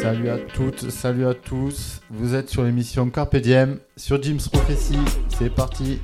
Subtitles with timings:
[0.00, 2.00] Salut à toutes, salut à tous.
[2.10, 4.98] Vous êtes sur l'émission Carpe Diem sur Jim's Prophecy.
[5.38, 6.00] C'est parti.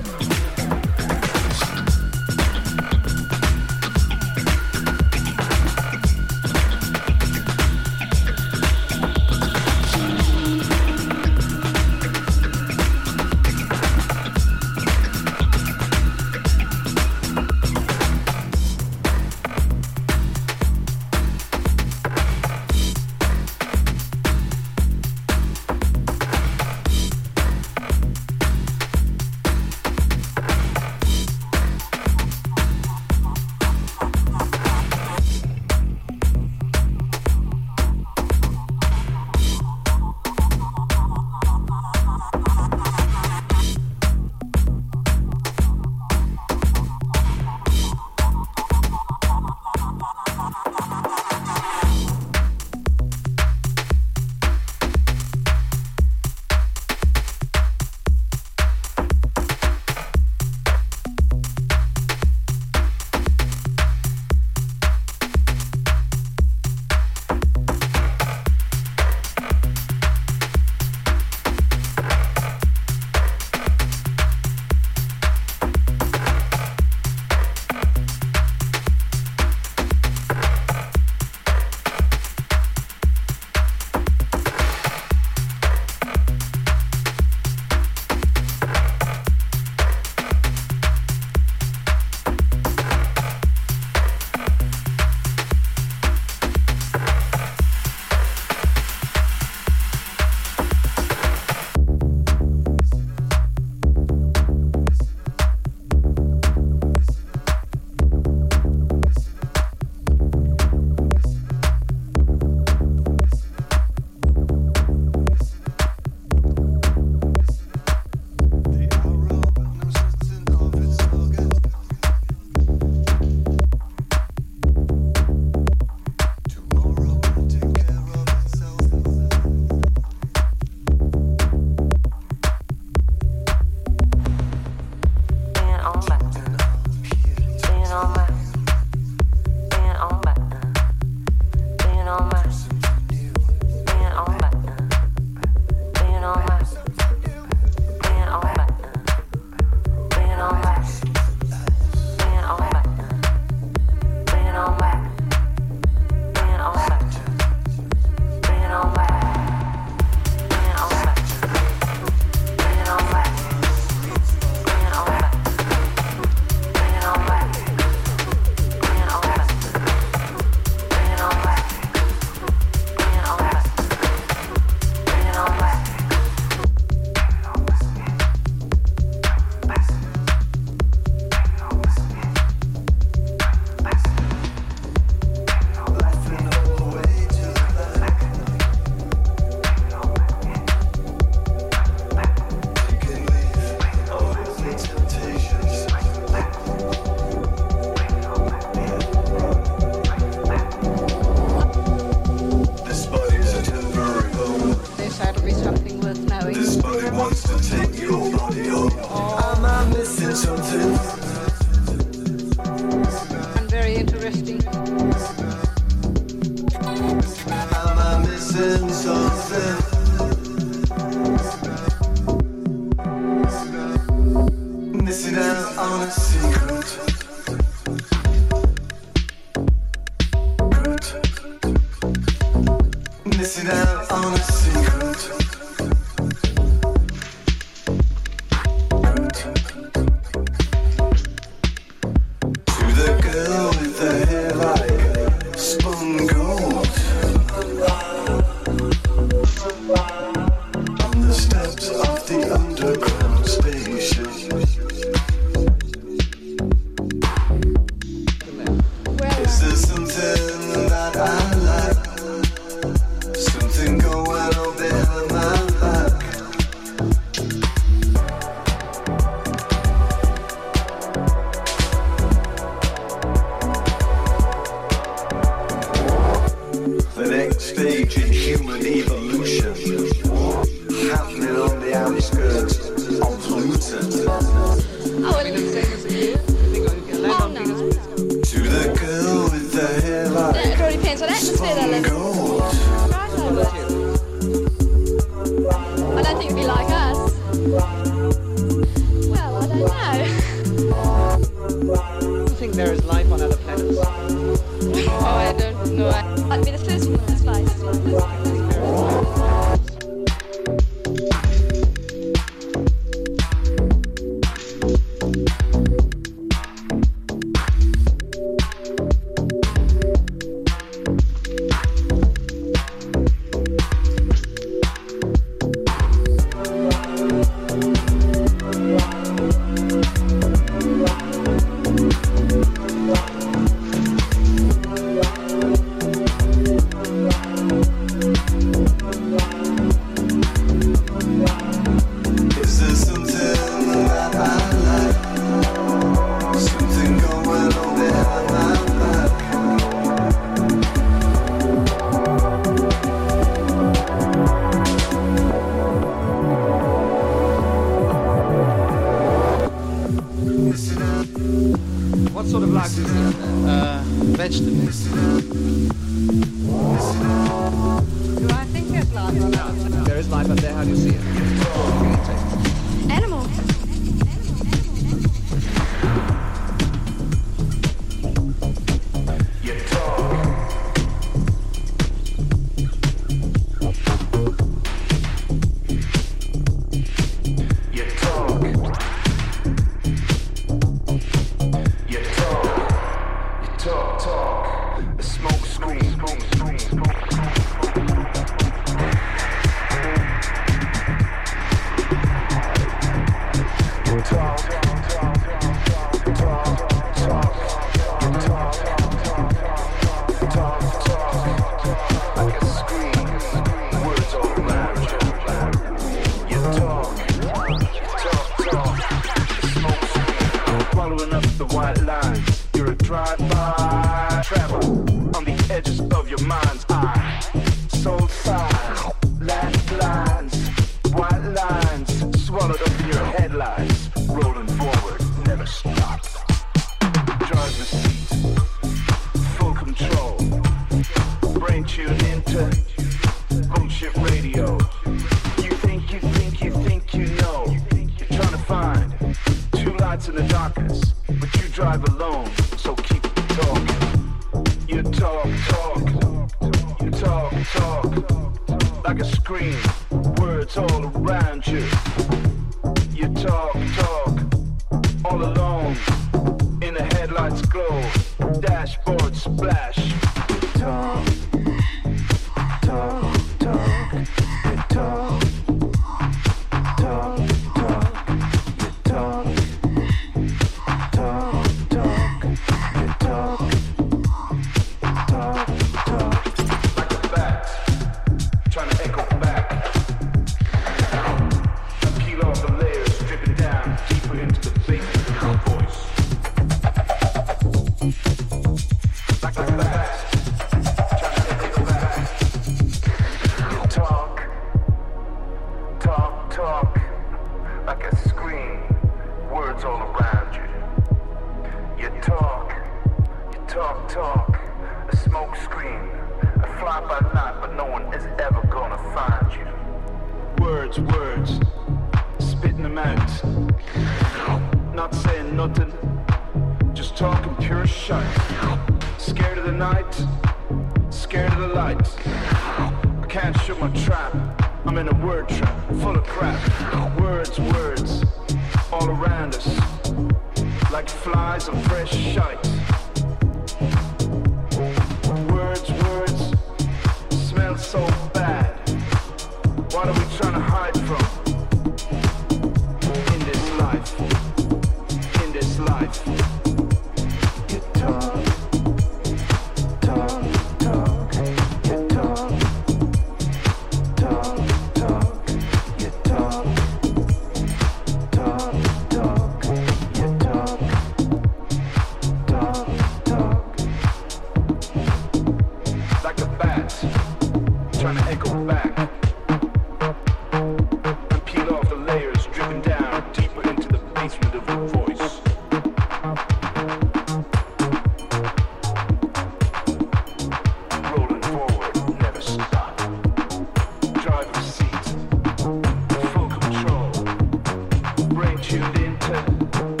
[598.71, 600.00] tuned into.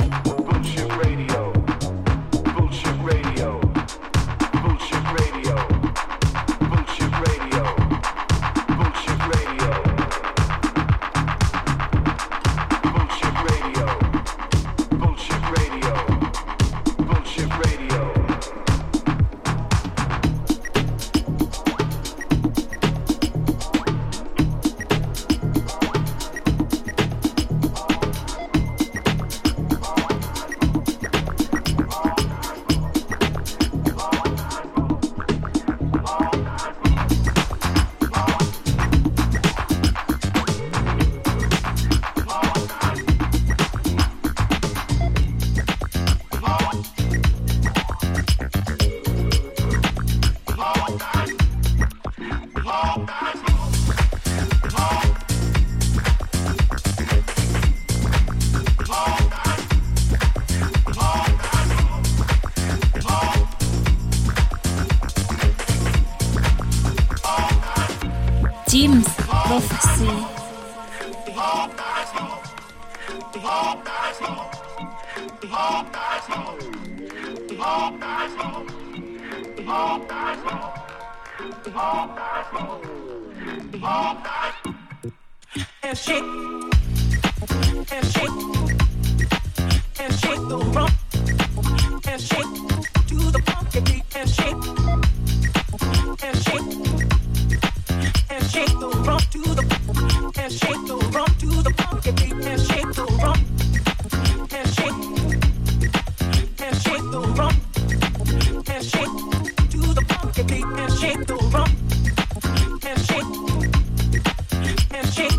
[111.21, 111.37] shake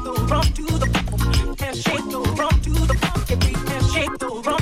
[0.05, 0.43] the rum.
[0.53, 0.87] to the,
[1.45, 2.61] you can shake the rum.
[2.61, 2.95] to the,
[3.29, 4.62] if we can shake the rum.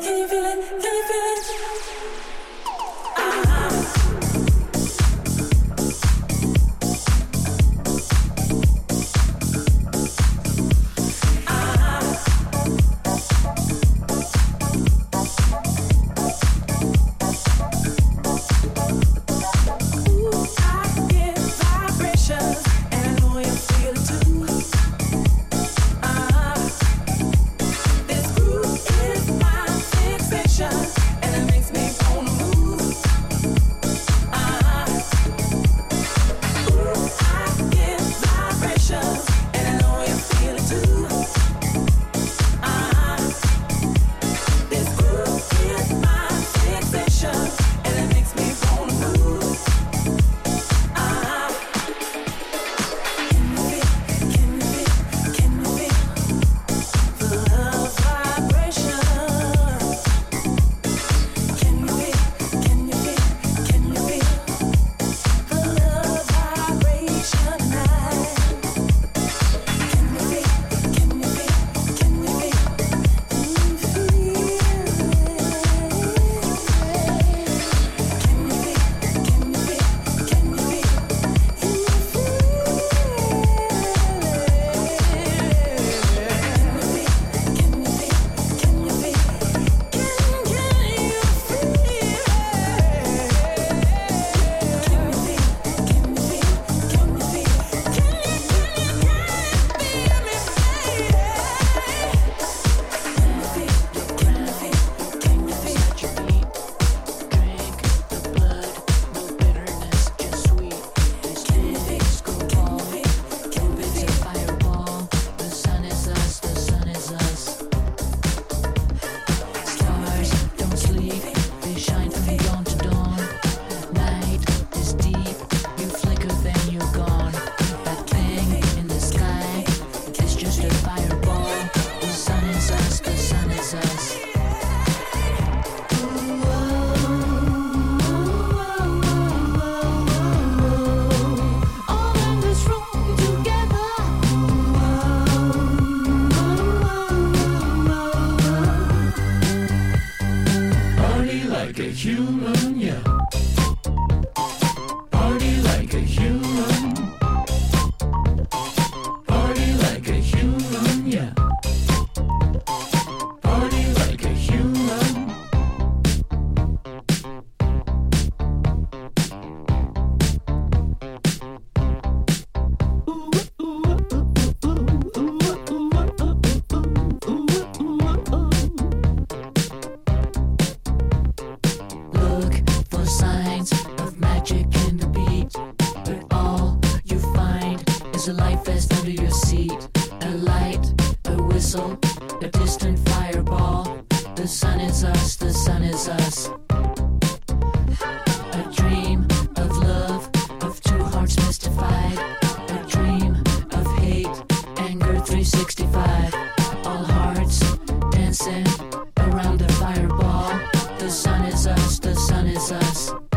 [212.69, 213.30] us.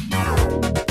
[0.00, 0.85] Beatles.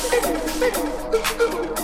[0.00, 1.18] ど
[1.74, 1.79] こ?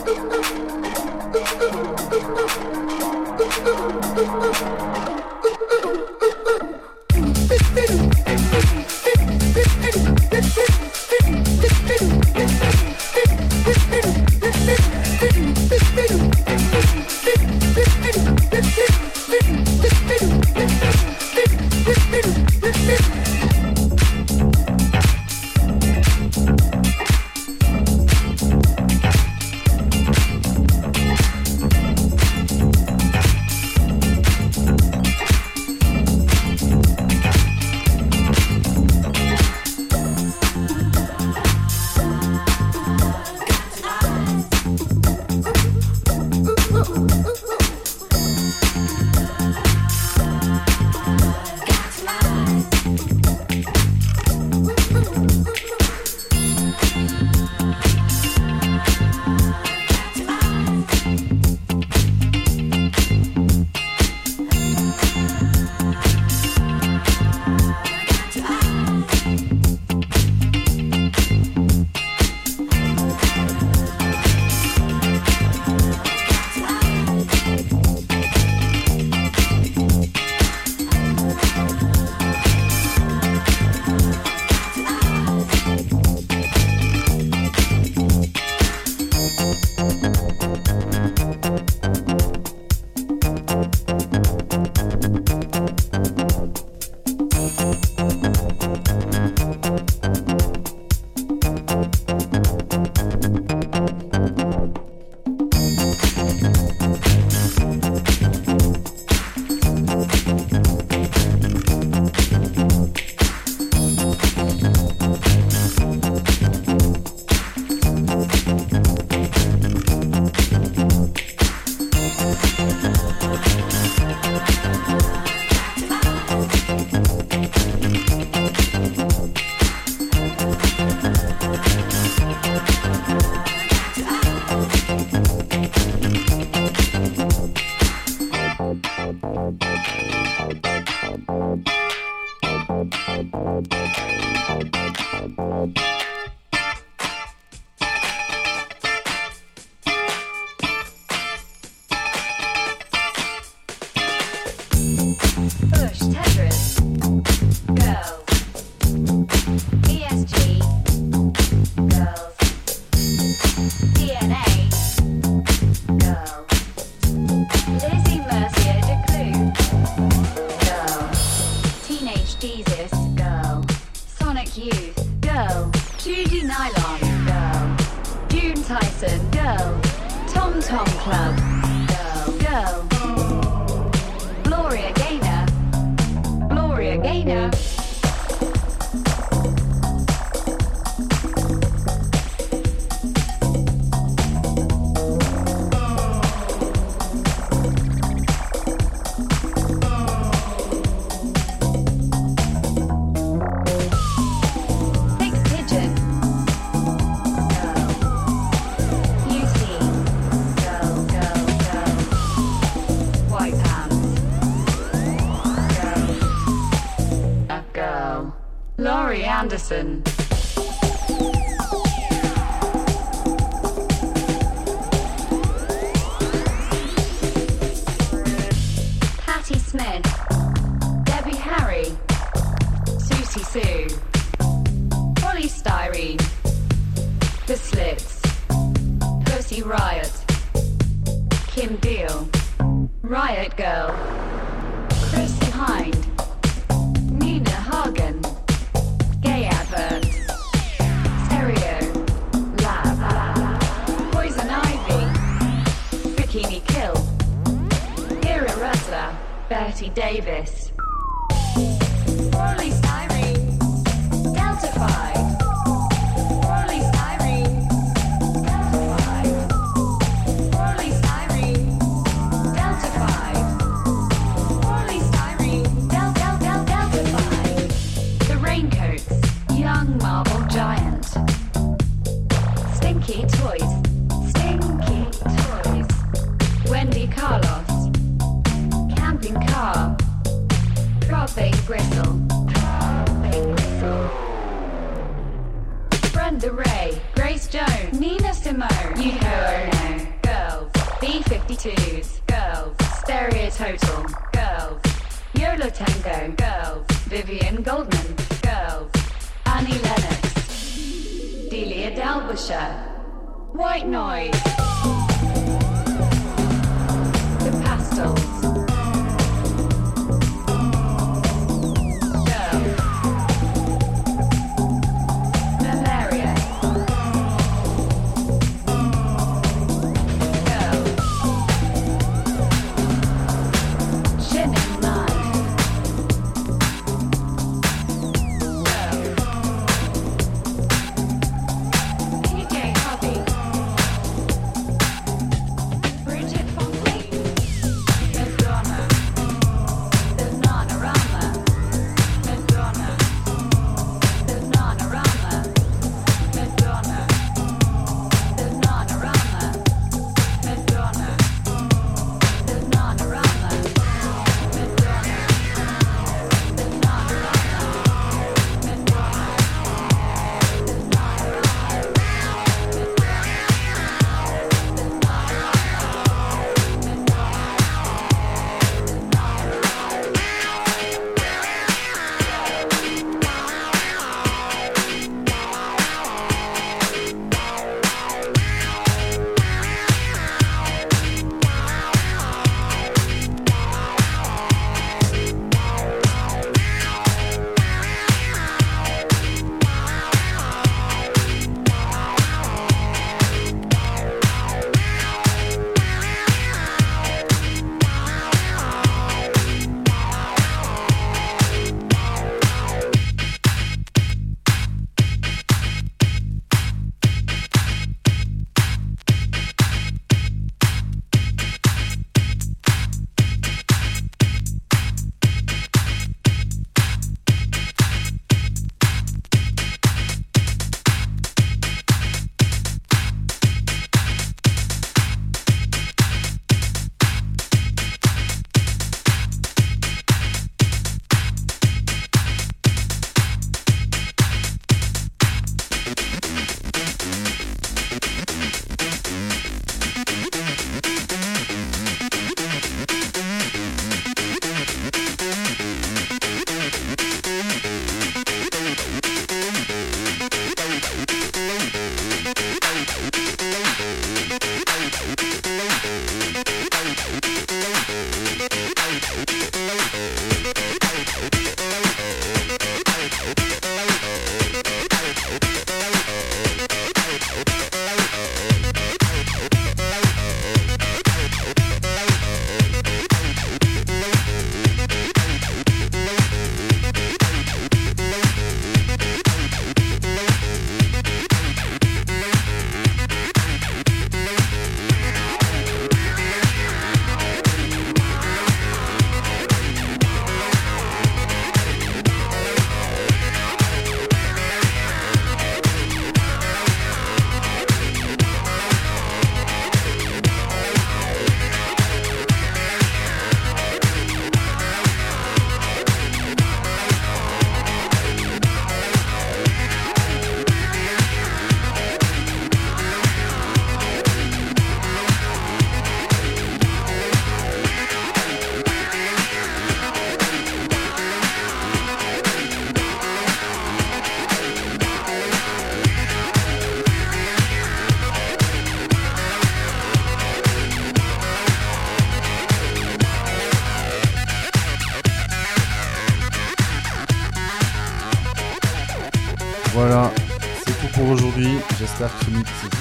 [219.68, 220.05] Jackson.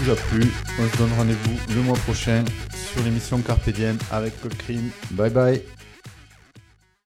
[0.05, 0.51] Vous a plu.
[0.79, 2.43] On se donne rendez-vous le mois prochain
[2.73, 4.55] sur l'émission Carpe Diem avec Cold.
[5.11, 5.74] Bye bye.